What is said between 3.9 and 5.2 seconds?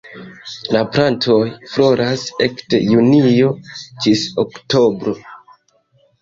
ĝis oktobro.